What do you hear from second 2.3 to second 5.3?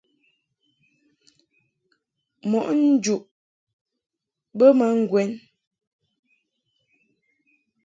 Mɔʼ njuʼ bə ma ŋgwɛn.